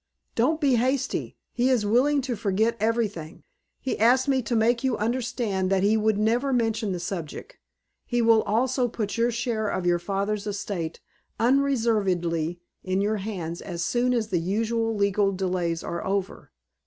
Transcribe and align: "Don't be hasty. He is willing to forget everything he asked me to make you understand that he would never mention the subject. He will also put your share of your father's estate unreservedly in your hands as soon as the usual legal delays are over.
"Don't 0.33 0.59
be 0.59 0.77
hasty. 0.77 1.37
He 1.53 1.69
is 1.69 1.85
willing 1.85 2.21
to 2.21 2.35
forget 2.35 2.75
everything 2.79 3.43
he 3.79 3.99
asked 3.99 4.27
me 4.27 4.41
to 4.41 4.55
make 4.55 4.83
you 4.83 4.97
understand 4.97 5.69
that 5.69 5.83
he 5.83 5.95
would 5.95 6.17
never 6.17 6.51
mention 6.51 6.91
the 6.91 6.99
subject. 6.99 7.59
He 8.03 8.19
will 8.19 8.41
also 8.41 8.87
put 8.87 9.15
your 9.15 9.29
share 9.31 9.67
of 9.69 9.85
your 9.85 9.99
father's 9.99 10.47
estate 10.47 11.01
unreservedly 11.39 12.59
in 12.83 12.99
your 12.99 13.17
hands 13.17 13.61
as 13.61 13.85
soon 13.85 14.15
as 14.15 14.29
the 14.29 14.39
usual 14.39 14.95
legal 14.95 15.31
delays 15.31 15.83
are 15.83 16.03
over. 16.03 16.51